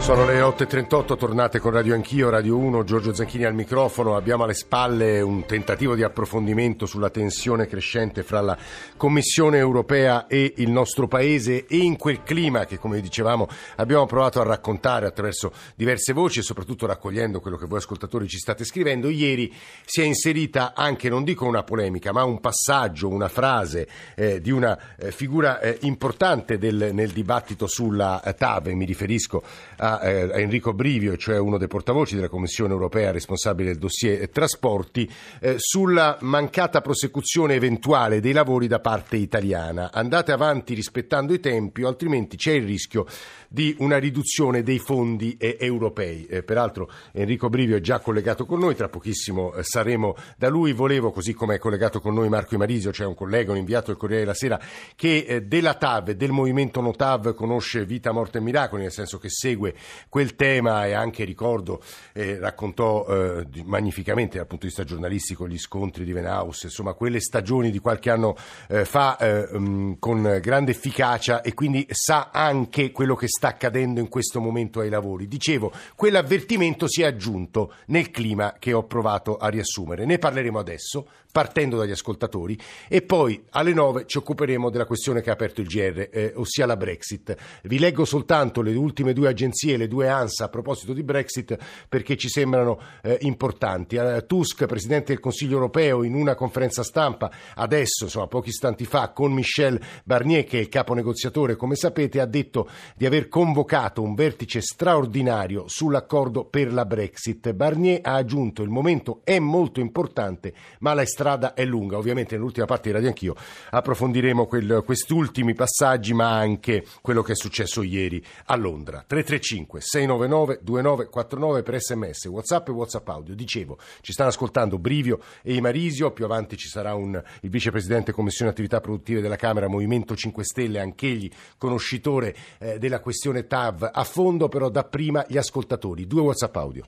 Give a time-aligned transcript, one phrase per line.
[0.00, 4.16] Sono le 8.38, tornate con Radio Anch'io, Radio 1, Giorgio Zanchini al microfono.
[4.16, 8.56] Abbiamo alle spalle un tentativo di approfondimento sulla tensione crescente fra la
[8.96, 14.40] Commissione europea e il nostro Paese e in quel clima che, come dicevamo, abbiamo provato
[14.40, 19.10] a raccontare attraverso diverse voci e soprattutto raccogliendo quello che voi ascoltatori ci state scrivendo.
[19.10, 19.54] Ieri
[19.84, 23.86] si è inserita anche, non dico una polemica, ma un passaggio, una frase
[24.16, 29.42] eh, di una eh, figura eh, importante del, nel dibattito sulla eh, TAV, mi riferisco
[29.76, 33.78] a a, eh, a Enrico Brivio, cioè uno dei portavoci della Commissione europea responsabile del
[33.78, 39.90] dossier trasporti, eh, sulla mancata prosecuzione eventuale dei lavori da parte italiana.
[39.92, 43.06] Andate avanti rispettando i tempi, altrimenti c'è il rischio
[43.52, 46.24] di una riduzione dei fondi eh, europei.
[46.26, 50.72] Eh, peraltro Enrico Brivio è già collegato con noi, tra pochissimo eh, saremo da lui.
[50.72, 53.96] Volevo, così come è collegato con noi Marco Imarisio, cioè un collega, un inviato del
[53.96, 54.60] Corriere della Sera,
[54.94, 59.74] che della TAV, del movimento Notav, conosce vita, morte e miracoli, nel senso che segue
[60.08, 65.58] quel tema e anche ricordo eh, raccontò eh, magnificamente dal punto di vista giornalistico gli
[65.58, 68.36] scontri di Venaus, insomma quelle stagioni di qualche anno
[68.68, 74.08] eh, fa mh, con grande efficacia e quindi sa anche quello che sta accadendo in
[74.08, 75.28] questo momento ai lavori.
[75.28, 80.04] Dicevo, quell'avvertimento si è aggiunto nel clima che ho provato a riassumere.
[80.04, 85.30] Ne parleremo adesso, partendo dagli ascoltatori, e poi alle nove ci occuperemo della questione che
[85.30, 87.36] ha aperto il GR, eh, ossia la Brexit.
[87.62, 91.56] Vi leggo soltanto le ultime due agenzie, le due ANSA a proposito di Brexit,
[91.88, 93.96] perché ci sembrano eh, importanti.
[93.96, 99.10] Eh, Tusk, Presidente del Consiglio europeo, in una conferenza stampa, adesso, insomma, pochi istanti fa,
[99.10, 104.02] con Michel Barnier, che è il capo negoziatore, come sapete, ha detto di aver convocato
[104.02, 107.52] un vertice straordinario sull'accordo per la Brexit.
[107.52, 111.98] Barnier ha aggiunto il momento è molto importante, ma la strada è lunga.
[111.98, 113.34] Ovviamente nell'ultima parte di Radio Anch'io
[113.70, 119.04] approfondiremo quel, ultimi passaggi, ma anche quello che è successo ieri a Londra.
[119.06, 123.34] 335 699 2949 per sms, whatsapp e whatsapp audio.
[123.34, 128.50] Dicevo, ci stanno ascoltando Brivio e Imarisio, più avanti ci sarà un, il vicepresidente Commissione
[128.50, 134.48] Attività Produttive della Camera, Movimento 5 Stelle, anch'egli conoscitore eh, della questione TAV a fondo,
[134.48, 136.06] però dapprima gli ascoltatori.
[136.06, 136.84] Due WhatsApp audio.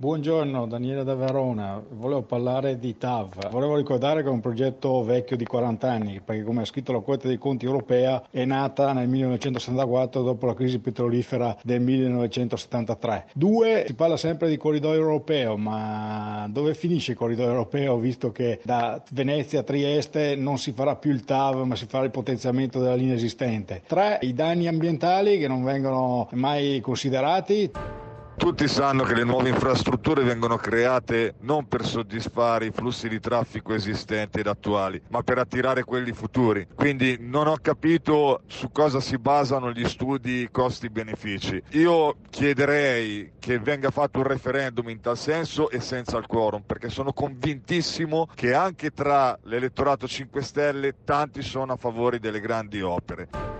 [0.00, 1.82] Buongiorno, Daniele da Verona.
[1.90, 3.50] Volevo parlare di TAV.
[3.50, 7.00] Volevo ricordare che è un progetto vecchio di 40 anni, perché come ha scritto la
[7.00, 13.26] Corte dei Conti europea è nata nel 1974 dopo la crisi petrolifera del 1973.
[13.34, 18.60] Due, si parla sempre di corridoio europeo, ma dove finisce il corridoio europeo visto che
[18.62, 22.78] da Venezia a Trieste non si farà più il TAV, ma si farà il potenziamento
[22.78, 23.82] della linea esistente.
[23.84, 27.97] Tre, i danni ambientali che non vengono mai considerati.
[28.38, 33.74] Tutti sanno che le nuove infrastrutture vengono create non per soddisfare i flussi di traffico
[33.74, 36.66] esistenti ed attuali, ma per attirare quelli futuri.
[36.74, 41.62] Quindi non ho capito su cosa si basano gli studi costi-benefici.
[41.70, 46.88] Io chiederei che venga fatto un referendum in tal senso e senza il quorum, perché
[46.88, 53.57] sono convintissimo che anche tra l'elettorato 5 Stelle tanti sono a favore delle grandi opere.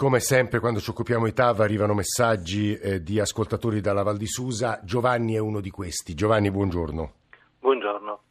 [0.00, 4.26] Come sempre quando ci occupiamo di TAV arrivano messaggi eh, di ascoltatori dalla Val di
[4.26, 4.80] Susa.
[4.82, 6.14] Giovanni è uno di questi.
[6.14, 7.12] Giovanni, buongiorno.
[7.58, 8.22] Buongiorno.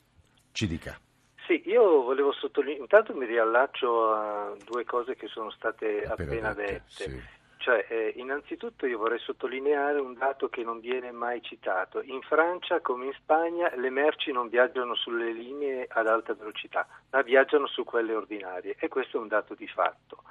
[0.52, 1.00] Ci dica.
[1.46, 6.53] Sì, io volevo sottolineare, intanto mi riallaccio a due cose che sono state appena, appena
[6.56, 6.84] dette.
[6.88, 7.22] Sì.
[7.58, 12.02] Cioè, eh, innanzitutto io vorrei sottolineare un dato che non viene mai citato.
[12.02, 17.22] In Francia, come in Spagna, le merci non viaggiano sulle linee ad alta velocità, ma
[17.22, 20.24] viaggiano su quelle ordinarie e questo è un dato di fatto.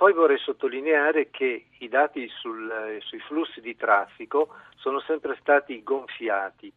[0.00, 5.82] Poi vorrei sottolineare che i dati sul, eh, sui flussi di traffico sono sempre stati
[5.82, 6.72] gonfiati.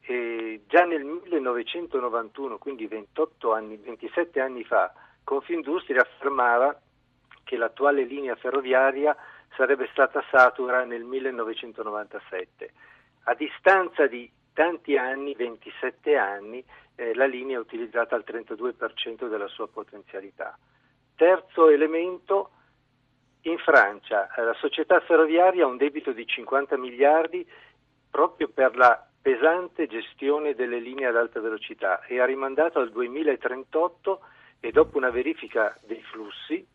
[0.00, 4.92] E già nel 1991, quindi 28 anni, 27 anni fa,
[5.24, 6.80] Confindustria affermava
[7.42, 9.16] che l'attuale linea ferroviaria
[9.56, 12.72] sarebbe stata satura nel 1997.
[13.24, 16.64] A distanza di tanti anni, 27 anni,
[16.94, 20.56] eh, la linea è utilizzata al 32% della sua potenzialità.
[21.16, 22.52] Terzo elemento,
[23.42, 27.46] in Francia eh, la società ferroviaria ha un debito di 50 miliardi
[28.10, 34.20] proprio per la pesante gestione delle linee ad alta velocità e ha rimandato al 2038
[34.60, 36.66] e dopo una verifica dei flussi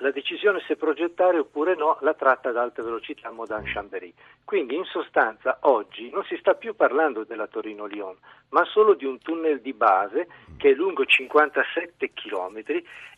[0.00, 4.12] la decisione se progettare oppure no la tratta ad alta velocità Modan-Chambéry.
[4.44, 8.16] Quindi in sostanza oggi non si sta più parlando della Torino-Lyon,
[8.50, 10.26] ma solo di un tunnel di base
[10.56, 12.62] che è lungo 57 km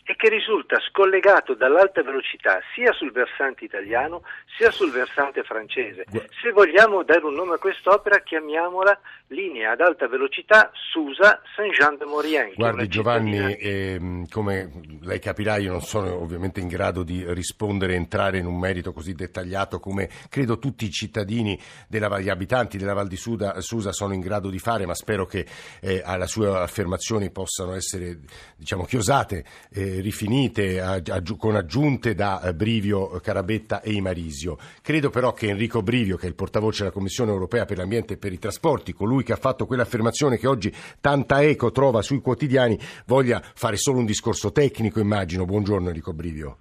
[0.05, 4.23] e che risulta scollegato dall'alta velocità sia sul versante italiano
[4.57, 6.05] sia sul versante francese.
[6.43, 12.55] Se vogliamo dare un nome a quest'opera chiamiamola linea ad alta velocità Susa Saint-Jean-de-Maurienne.
[12.55, 14.71] Guardi Giovanni, eh, come
[15.03, 19.15] lei capirà io non sono ovviamente in grado di rispondere entrare in un merito così
[19.15, 21.59] dettagliato come credo tutti i cittadini
[21.89, 25.27] della, gli abitanti della Val di Suda, Susa sono in grado di fare, ma spero
[25.27, 25.47] che
[25.81, 28.19] eh, alle sue affermazioni possano essere
[28.57, 29.45] diciamo, chiosate.
[29.71, 34.57] Eh, rifinite aggi- con aggiunte da eh, Brivio, Carabetta e Imarisio.
[34.83, 38.19] Credo però che Enrico Brivio, che è il portavoce della Commissione europea per l'ambiente e
[38.19, 42.79] per i trasporti, colui che ha fatto quell'affermazione che oggi tanta eco trova sui quotidiani,
[43.07, 45.45] voglia fare solo un discorso tecnico, immagino.
[45.45, 46.59] Buongiorno Enrico Brivio.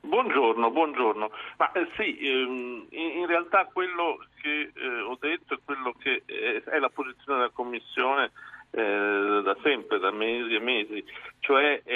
[0.00, 1.30] Buongiorno, buongiorno.
[1.56, 6.22] Ma eh, sì, ehm, in, in, realtà quello che eh, ho detto è quello che
[6.26, 8.30] è, è la posizione della Commissione
[8.70, 11.04] eh, da sempre, da mesi e mesi,
[11.38, 11.93] cioè eh,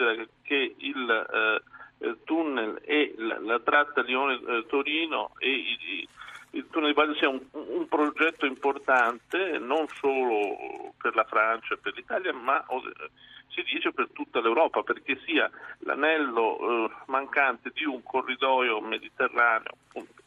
[0.00, 1.62] considera che il
[1.98, 6.08] eh, tunnel e la, la tratta Lione-Torino e il,
[6.52, 11.78] il tunnel di base sia un, un, progetto importante non solo per la Francia e
[11.78, 12.64] per l'Italia, ma
[13.48, 15.50] si dice per tutta l'Europa, perché sia
[15.80, 20.22] l'anello eh, mancante di un corridoio mediterraneo appunto,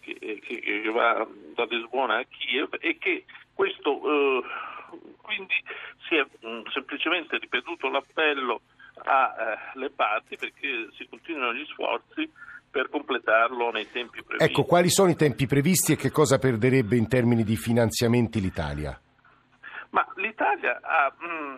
[0.00, 3.24] che, che, che, va da Lisbona a Kiev e che
[3.54, 4.42] questo eh,
[5.22, 5.54] quindi
[6.06, 8.60] si è mh, mm, semplicemente ripetuto l'appello
[9.04, 12.30] alle eh, parti perché si continuano gli sforzi
[12.70, 14.50] per completarlo nei tempi previsti.
[14.50, 18.98] Ecco, quali sono i tempi previsti e che cosa perderebbe in termini di finanziamenti l'Italia?
[19.90, 21.54] Ma l'Italia ha mh, mm,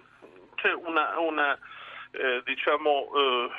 [0.56, 1.58] c'è una, una
[2.10, 3.50] eh, diciamo eh,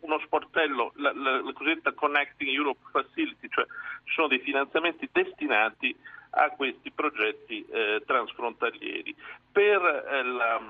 [0.00, 3.64] uno sportello, la, la, la, cosiddetta Connecting Europe Facility, cioè
[4.04, 5.94] ci sono dei finanziamenti destinati
[6.30, 9.14] a questi progetti eh, transfrontalieri.
[9.50, 10.60] Per eh, la,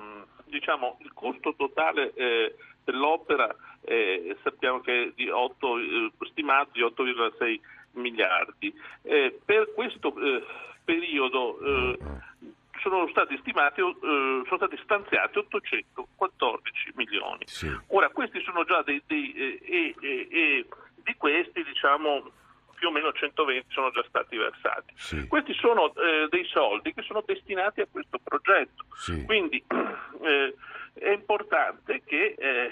[0.51, 2.55] diciamo, il costo totale eh,
[2.85, 7.61] dell'opera eh, sappiamo che è di 8, eh, stimato di 8,6
[7.93, 8.73] miliardi.
[9.03, 10.13] Eh, per questo
[10.85, 11.59] periodo
[12.81, 17.45] sono stati stimati, sono stati stanziati 814 milioni.
[17.47, 17.71] Sì.
[17.89, 20.67] Ora questi sono già dei, dei e, e
[21.03, 22.31] di questi diciamo
[22.81, 24.95] più o meno 120 sono già stati versati.
[24.97, 25.27] Sì.
[25.29, 28.87] Questi sono eh, dei soldi che sono destinati a questo progetto.
[28.95, 29.23] Sì.
[29.27, 29.63] Quindi
[30.25, 30.55] eh,
[30.95, 32.71] è importante che eh,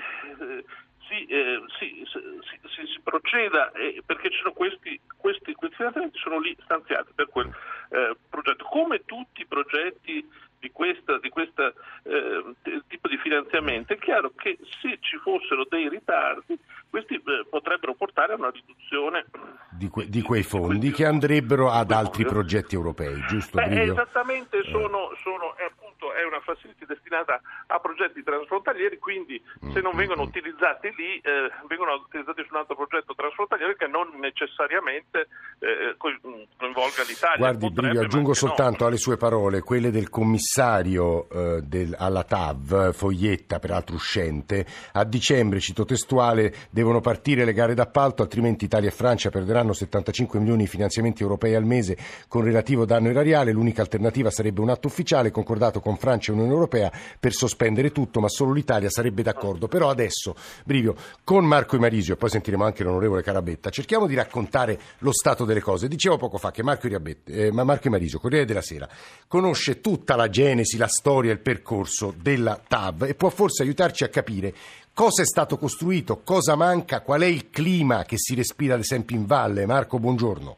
[1.07, 6.41] si, eh, si, si, si, proceda eh, perché ci sono questi, questi, questi, finanziamenti sono
[6.41, 7.55] lì stanziati per quel
[7.91, 8.65] eh, progetto.
[8.65, 10.27] Come tutti i progetti
[10.61, 11.21] di questo
[12.89, 16.59] tipo di finanziamento, è chiaro che se ci fossero dei ritardi
[16.91, 19.27] questi eh, potrebbero portare a una riduzione
[19.71, 23.59] di, que- di quei fondi che andrebbero ad altri progetti europei, giusto?
[23.59, 29.43] Beh, esattamente, sono, sono, è, appunto, è una facility destinata a progetti transfrontalieri, quindi
[29.73, 34.09] se non vengono utilizzati lì, eh, vengono utilizzati su un altro progetto transfrontaliere che non
[34.19, 35.27] necessariamente
[35.59, 37.37] eh, coinvolga l'Italia.
[37.37, 38.89] Guardi, Brivio, aggiungo soltanto no.
[38.89, 45.59] alle sue parole quelle del commissario eh, del, alla TAV, Foglietta, peraltro uscente, a dicembre,
[45.61, 50.69] cito testuale, devono partire le gare d'appalto, altrimenti Italia e Francia perderanno 75 milioni di
[50.69, 51.97] finanziamenti europei al mese
[52.29, 53.53] con relativo danno erariale.
[53.53, 58.21] L'unica alternativa sarebbe un atto ufficiale concordato con Francia e Unione Europea per sospendere tutto,
[58.21, 59.69] ma solo l'Italia sarebbe d'accordo.
[59.69, 60.95] Però adesso, Brivio,
[61.25, 65.61] con Marco Imarisio, e poi sentiremo anche l'onorevole Carabetta, cerchiamo di raccontare lo stato delle
[65.61, 65.89] cose.
[65.89, 68.89] Dicevo poco fa che Marco, Riabette, eh, Marco Imarisio, Corriere della Sera,
[69.27, 74.09] conosce tutta la genesi, la storia, il percorso della TAV e può forse aiutarci a
[74.09, 74.55] capire
[74.99, 76.23] Cosa è stato costruito?
[76.25, 77.03] Cosa manca?
[77.03, 79.65] Qual è il clima che si respira ad esempio in valle?
[79.65, 80.57] Marco, buongiorno.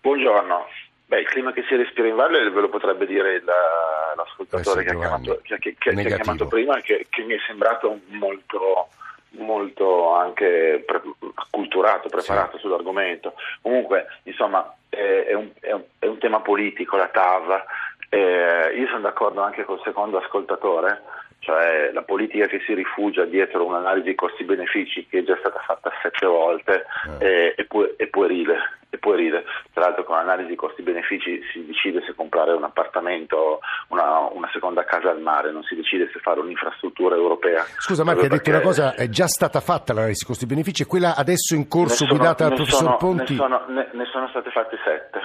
[0.00, 0.64] Buongiorno.
[1.08, 4.84] Beh, il clima che si respira in valle ve lo potrebbe dire la, l'ascoltatore eh
[4.84, 8.88] che, ha chiamato, che, che, che, ha chiamato, prima, che, mi è sembrato molto,
[9.30, 11.00] molto anche pre-
[11.34, 12.62] acculturato, preparato sì.
[12.62, 13.32] sull'argomento.
[13.62, 17.64] Comunque, insomma, è, è, un, è, un, è, un, tema politico, la TAV.
[18.10, 21.02] Eh, io sono d'accordo anche col secondo ascoltatore
[21.40, 26.26] cioè la politica che si rifugia dietro un'analisi costi-benefici che è già stata fatta sette
[26.26, 26.84] volte
[27.20, 27.54] eh.
[27.54, 32.52] è, pu- è, puerile, è, puerile, Tra l'altro con l'analisi costi-benefici si decide se comprare
[32.52, 37.64] un appartamento, una, una, seconda casa al mare, non si decide se fare un'infrastruttura europea.
[37.78, 41.54] Scusa Marco, hai detto una cosa, è già stata fatta l'analisi costi-benefici e quella adesso
[41.54, 43.32] in corso sono, guidata dal professor sono, Ponti?
[43.32, 45.18] Ne sono, ne, ne sono state fatte sette.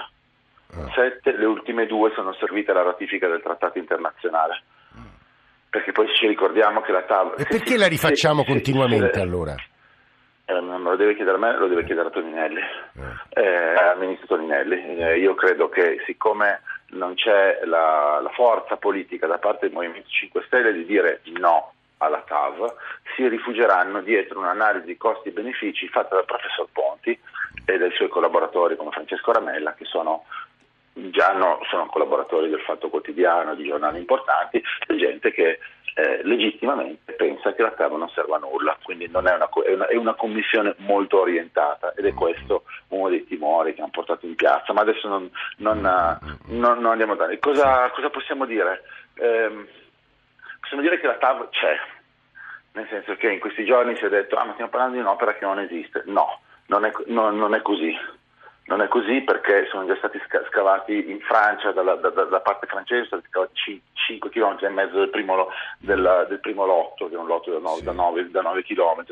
[0.76, 0.90] Ah.
[0.94, 4.62] Sette, le ultime due sono servite alla ratifica del trattato internazionale
[5.74, 7.34] perché poi ci ricordiamo che la TAV...
[7.36, 9.56] E perché la rifacciamo se, continuamente se, allora?
[10.46, 13.42] Eh, non lo deve chiedere a me, lo deve chiedere a Toninelli, eh.
[13.42, 14.98] Eh, al ministro Toninelli.
[14.98, 20.08] Eh, io credo che siccome non c'è la, la, forza politica da parte del Movimento
[20.08, 22.74] 5 Stelle di dire no alla TAV,
[23.16, 27.18] si rifugieranno dietro un'analisi costi-benefici fatta dal professor Ponti
[27.64, 30.24] e dai suoi collaboratori come Francesco Ramella, che sono
[30.92, 35.58] già no, sono collaboratori del Fatto Quotidiano, di giornali importanti, è gente che
[35.94, 39.86] eh, legittimamente pensa che la TAV non serva a nulla, quindi è una, è, una,
[39.86, 44.34] è, una, commissione molto orientata ed è questo uno dei timori che hanno portato in
[44.34, 45.80] piazza, ma adesso non, non,
[46.46, 47.38] non, non andiamo a dare.
[47.38, 48.82] Cosa, cosa possiamo dire?
[49.14, 49.68] Eh,
[50.60, 51.78] possiamo dire che la TAV c'è,
[52.72, 55.34] nel senso che in questi giorni si è detto ah ma stiamo parlando di un'opera
[55.34, 57.96] che non esiste, no, non è, non è così
[58.66, 60.18] non è così perché sono già stati
[60.48, 64.98] scavati in Francia, dalla, da, da, parte francese, sono stati scavati 5 km e mezzo
[64.98, 67.84] del primo, del, del primo lotto, che è un lotto da 9, sì.
[67.84, 69.04] da 9, da 9 km,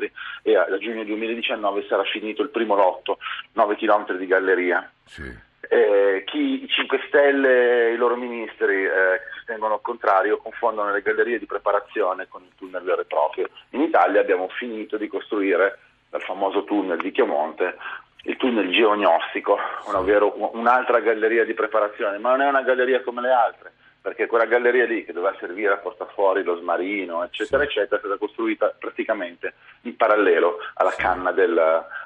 [0.42, 3.18] e a, a, giugno 2019 sarà finito il primo lotto,
[3.52, 4.90] 9 km di galleria.
[5.04, 5.50] Sì.
[5.68, 10.90] Eh, chi, I 5 Stelle e i loro ministri eh, che sostengono il contrario confondono
[10.90, 13.48] le gallerie di preparazione con il tunnel vero e proprio.
[13.70, 15.78] In Italia abbiamo finito di costruire
[16.10, 17.76] dal famoso tunnel di Chiamonte
[18.22, 23.32] il tunnel geognostico, ovvero un'altra galleria di preparazione, ma non è una galleria come le
[23.32, 27.96] altre, perché quella galleria lì che doveva servire a portare fuori lo smarino, eccetera, eccetera,
[27.96, 31.56] è stata costruita praticamente in parallelo alla canna, del,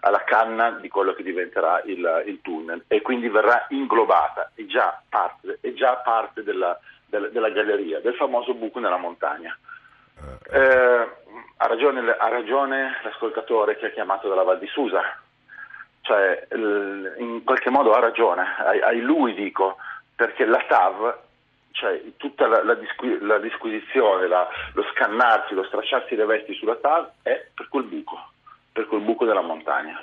[0.01, 5.01] alla canna di quello che diventerà il, il, tunnel e quindi verrà inglobata, è già
[5.09, 9.57] parte, è già parte della, della, della galleria, del famoso buco nella montagna.
[10.51, 11.09] Eh, eh
[11.59, 15.03] ha, ragione, ha ragione l'ascoltatore che ha chiamato dalla Val di Susa,
[16.07, 16.47] cioè,
[17.19, 19.77] in qualche modo ha ragione, a lui dico,
[20.15, 21.19] perché la TAV,
[21.73, 26.77] cioè tutta la, la, disqui, la disquisizione, la, lo scannarsi, lo stracciarsi le vesti sulla
[26.77, 28.17] TAV è per quel buco,
[28.73, 30.01] per quel buco della montagna.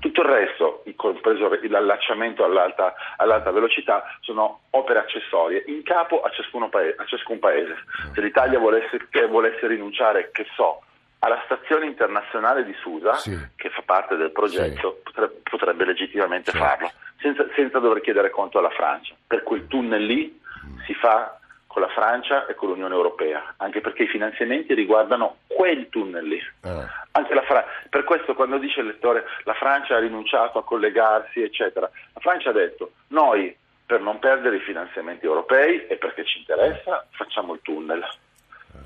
[0.00, 6.30] Tutto il resto, compreso l'allacciamento all'alta, all'alta, velocità, sono opere accessorie in capo a,
[6.68, 7.74] paese, a ciascun paese.
[8.12, 8.98] Se l'Italia volesse,
[9.30, 10.82] volesse rinunciare, che so,
[11.20, 13.36] alla stazione internazionale di Susa, sì.
[13.56, 15.02] che fa parte del progetto, sì.
[15.02, 16.66] potrebbe, potrebbe, legittimamente certo.
[16.66, 19.14] farlo, senza, senza, dover chiedere conto alla Francia.
[19.26, 20.78] Per quel tunnel lì mm.
[20.84, 25.88] si fa con la Francia e con l'Unione Europea, anche perché i finanziamenti riguardano quel
[25.90, 26.38] tunnel lì.
[26.62, 27.04] Eh.
[27.44, 32.20] Fra- per questo quando dice il lettore la Francia ha rinunciato a collegarsi, eccetera, la
[32.20, 33.54] Francia ha detto noi
[33.84, 38.02] per non perdere i finanziamenti europei e perché ci interessa facciamo il tunnel.
[38.02, 38.78] Eh.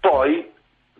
[0.00, 0.52] Poi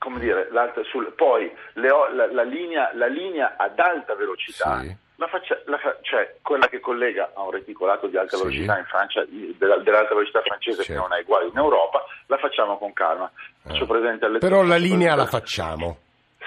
[0.04, 0.50] come dire,
[0.90, 4.94] sul, poi le, la, la, linea, la, linea, ad alta velocità, sì.
[5.16, 8.42] la faccia, fa, cioè quella che collega a un reticolato di alta sì.
[8.42, 10.92] velocità in Francia, della, dell'alta velocità francese certo.
[10.92, 13.30] che non è uguale in Europa, la facciamo con calma.
[13.66, 14.38] Eh.
[14.38, 15.96] Però la linea la facciamo.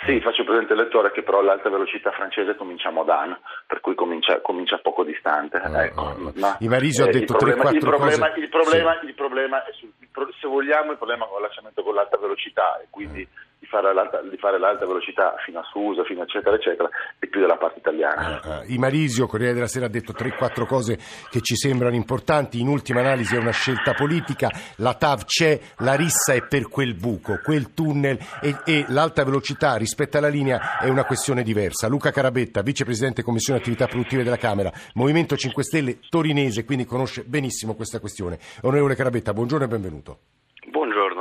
[0.06, 3.96] Sì, faccio presente al lettore che però l'alta velocità francese comincia a Modane, per cui
[3.96, 5.58] comincia, comincia poco distante.
[5.58, 6.02] Ah, ecco.
[6.02, 7.74] ah, ma, Ivarisio eh, ha detto 3-4 cose.
[7.74, 9.06] Il problema, il problema, sì.
[9.08, 9.92] il problema è sul,
[10.40, 13.28] se vogliamo il problema con l'allacciamento con l'alta velocità e quindi eh
[13.60, 13.92] di fare,
[14.30, 18.40] di fare l'alta velocità fino a Susa, fino eccetera eccetera, e più della parte italiana.
[18.44, 20.98] Uh, uh, Imarisio, Corriere della Sera, ha detto 3-4 cose
[21.30, 25.96] che ci sembrano importanti, in ultima analisi è una scelta politica, la TAV c'è, la
[25.96, 30.90] rissa è per quel buco, quel tunnel e, e l'alta velocità rispetto alla linea è
[30.90, 31.88] una questione diversa.
[31.88, 37.76] Luca Carabetta, vicepresidente Commissione Attività Produttive della Camera, Movimento 5 Stelle torinese, quindi conosce benissimo
[37.76, 38.38] questa questione.
[38.62, 40.20] Onorevole Carabetta, buongiorno e benvenuto.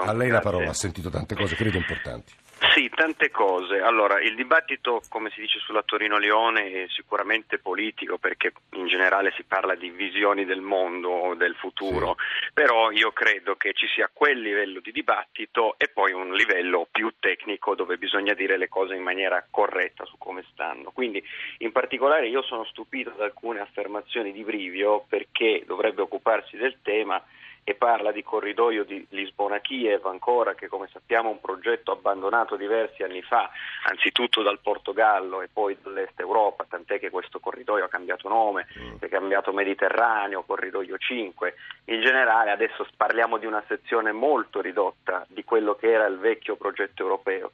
[0.07, 2.33] A lei la parola, ha sentito tante cose, credo importanti.
[2.75, 3.81] Sì, tante cose.
[3.81, 9.43] Allora, il dibattito, come si dice sulla Torino-Lione, è sicuramente politico perché in generale si
[9.45, 12.51] parla di visioni del mondo, del futuro, sì.
[12.55, 17.13] però io credo che ci sia quel livello di dibattito e poi un livello più
[17.19, 20.93] tecnico dove bisogna dire le cose in maniera corretta su come stanno.
[20.93, 21.23] Quindi,
[21.59, 27.23] in particolare, io sono stupito da alcune affermazioni di Brivio perché dovrebbe occuparsi del tema
[27.69, 33.03] e parla di corridoio di Lisbona-Kiev ancora, che come sappiamo è un progetto abbandonato diversi
[33.03, 33.51] anni fa,
[33.89, 38.99] anzitutto dal Portogallo e poi dall'Est Europa, tant'è che questo corridoio ha cambiato nome, mm.
[39.01, 41.55] è cambiato Mediterraneo, corridoio 5.
[41.87, 46.55] In generale adesso parliamo di una sezione molto ridotta di quello che era il vecchio
[46.55, 47.51] progetto europeo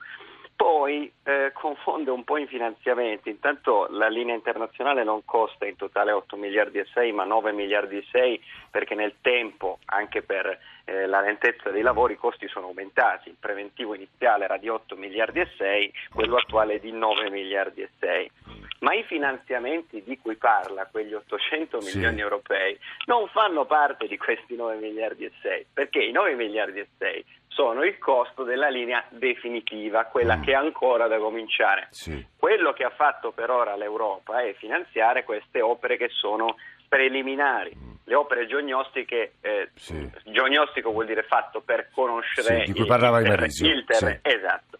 [0.55, 6.13] poi eh, confonde un po' i finanziamenti, intanto la linea internazionale non costa in totale
[6.13, 11.07] 8 miliardi e 6 ma 9 miliardi e 6 perché nel tempo anche per eh,
[11.07, 15.41] la lentezza dei lavori i costi sono aumentati, il preventivo iniziale era di 8 miliardi
[15.41, 18.31] e 6, quello attuale è di 9 miliardi e 6.
[18.81, 22.21] Ma i finanziamenti di cui parla, quegli 800 milioni sì.
[22.21, 26.89] europei, non fanno parte di questi 9 miliardi e 6, perché i 9 miliardi e
[26.99, 30.43] 6 sono il costo della linea definitiva, quella mm.
[30.43, 31.89] che è ancora da cominciare.
[31.91, 32.25] Sì.
[32.37, 36.57] Quello che ha fatto per ora l'Europa è finanziare queste opere che sono
[36.89, 37.77] preliminari.
[37.77, 37.91] Mm.
[38.05, 40.11] Le opere geognostiche, eh, sì.
[40.25, 44.19] geognostico vuol dire fatto per conoscere sì, di cui parlava il, il terreno.
[44.23, 44.79] Esatto.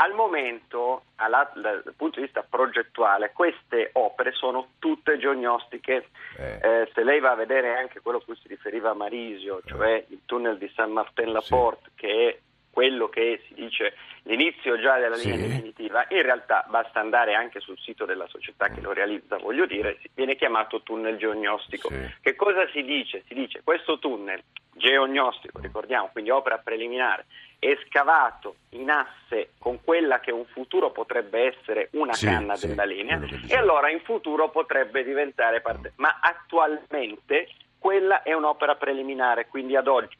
[0.00, 6.10] Al momento, alla, dal punto di vista progettuale, queste opere sono tutte geognostiche.
[6.36, 6.60] Eh.
[6.62, 10.20] Eh, se lei va a vedere anche quello a cui si riferiva Marisio, cioè il
[10.24, 11.96] tunnel di San Martin-la-Porte, sì.
[11.96, 12.38] che è
[12.70, 15.48] quello che si dice l'inizio già della linea sì.
[15.48, 19.98] definitiva, in realtà basta andare anche sul sito della società che lo realizza, voglio dire,
[20.14, 21.88] viene chiamato tunnel geognostico.
[21.88, 22.14] Sì.
[22.20, 23.24] Che cosa si dice?
[23.26, 24.40] Si dice questo tunnel
[24.74, 27.26] geognostico, ricordiamo, quindi opera preliminare,
[27.58, 32.68] è scavato in asse con quella che un futuro potrebbe essere una sì, canna sì,
[32.68, 35.92] della linea e allora in futuro potrebbe diventare parte.
[35.96, 37.48] Ma attualmente
[37.78, 40.16] quella è un'opera preliminare, quindi ad oggi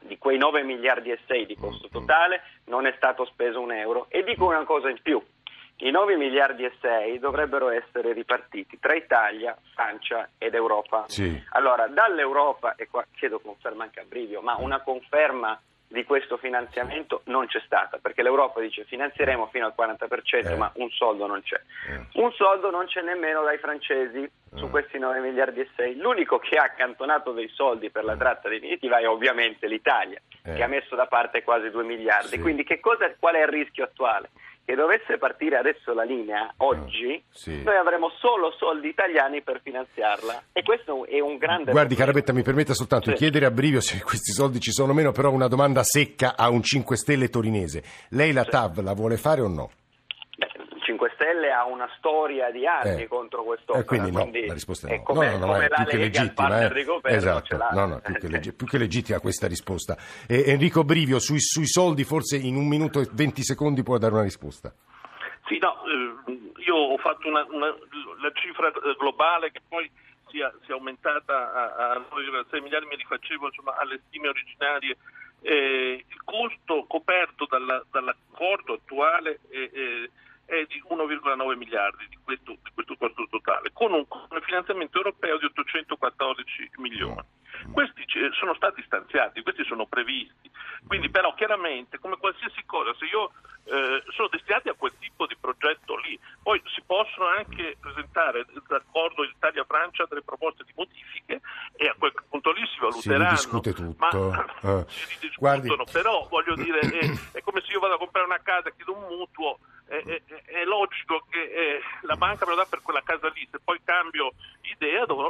[0.00, 4.06] di quei 9 miliardi e 6 di costo totale non è stato speso un euro.
[4.08, 5.22] E dico una cosa in più,
[5.76, 11.04] i 9 miliardi e 6 dovrebbero essere ripartiti tra Italia, Francia ed Europa.
[11.08, 11.42] Sì.
[11.50, 15.58] Allora, dall'Europa, e qua chiedo conferma anche a Brivio, ma una conferma
[15.92, 20.56] di questo finanziamento non c'è stata, perché l'Europa dice finanzieremo fino al 40%, eh.
[20.56, 21.60] ma un soldo non c'è.
[21.88, 22.20] Eh.
[22.20, 24.70] Un soldo non c'è nemmeno dai francesi su eh.
[24.70, 25.96] questi 9 miliardi e 6.
[25.96, 30.62] L'unico che ha accantonato dei soldi per la tratta definitiva è ovviamente l'Italia, che eh.
[30.62, 32.28] ha messo da parte quasi 2 miliardi.
[32.28, 32.40] Sì.
[32.40, 34.30] Quindi cosa, qual è il rischio attuale?
[34.64, 37.62] Che dovesse partire adesso la linea, oggi, ah, sì.
[37.62, 41.72] noi avremo solo soldi italiani per finanziarla e questo è un grande...
[41.72, 43.12] Guardi Carabetta, mi permetta soltanto sì.
[43.12, 46.36] di chiedere a Brivio se questi soldi ci sono o meno, però una domanda secca
[46.36, 47.82] a un 5 Stelle torinese.
[48.10, 48.50] Lei la sì.
[48.50, 49.70] TAV la vuole fare o no?
[51.22, 53.06] 5 Stelle ha una storia di anni eh.
[53.06, 53.74] contro questo.
[53.74, 55.02] Eh, quindi, no, la risposta è no.
[55.04, 56.68] Come, no, no, no, è più che legittima.
[56.68, 56.86] Eh.
[57.04, 59.96] Esatto, no, no, più che, leggi- più che legittima questa risposta.
[60.26, 64.14] E Enrico Brivio, sui, sui, soldi forse in un minuto e 20 secondi può dare
[64.14, 64.74] una risposta.
[65.46, 69.90] Sì, no, eh, io ho fatto una, una, la cifra eh, globale che poi
[70.28, 74.96] sia, sia aumentata a, a 9,6 miliardi, mi rifacevo insomma, alle stime originarie.
[75.44, 80.08] Eh, il costo coperto dalla, dall'accordo attuale è, è
[80.52, 84.04] è di 1,9 miliardi di questo, di questo, costo totale, con un,
[84.42, 87.24] finanziamento europeo di 814 milioni.
[87.72, 88.04] Questi
[88.38, 90.50] sono stati stanziati, questi sono previsti,
[90.86, 93.32] quindi però chiaramente come qualsiasi cosa, se io
[93.64, 99.22] eh, sono destinati a quel tipo di progetto lì, poi si possono anche presentare d'accordo
[99.24, 101.40] Italia-Francia delle proposte di modifiche
[101.76, 103.36] e a quel punto lì si valuteranno.
[103.36, 103.96] Si discute tutto.
[103.98, 105.72] Ma, uh, si guardi...
[105.92, 107.41] però voglio dire, è, è
[107.92, 112.16] vado a comprare una casa chiedo un mutuo è, è, è logico che eh, la
[112.16, 114.32] banca me lo dà per quella casa lì, se poi cambio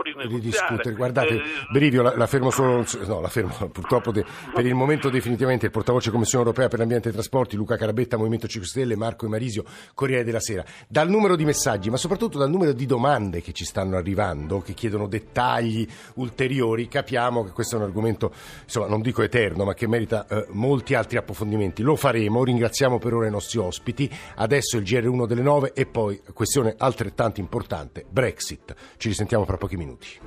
[0.03, 0.93] rinegoziare.
[0.93, 5.09] Guardate, eh, Brivio, la, la, fermo solo, no, la fermo purtroppo de, per il momento
[5.09, 8.97] definitivamente il portavoce Commissione Europea per l'Ambiente e i Trasporti, Luca Carabetta, Movimento 5 Stelle,
[8.97, 10.65] Marco Emarisio, Corriere della Sera.
[10.89, 14.75] Dal numero di messaggi, ma soprattutto dal numero di domande che ci stanno arrivando, che
[14.75, 18.33] chiedono dettagli ulteriori, capiamo che questo è un argomento,
[18.65, 21.83] insomma, non dico eterno, ma che merita eh, molti altri approfondimenti.
[21.83, 24.11] Lo faremo, ringraziamo per ora i nostri ospiti.
[24.37, 28.75] Adesso il GR1 delle 9 e poi questione altrettanto importante, Brexit.
[28.97, 30.21] Ci risentiamo fra pochi minuti.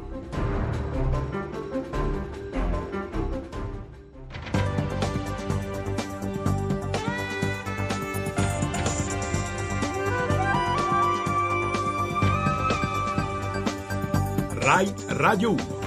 [14.59, 15.84] Rai Radio 1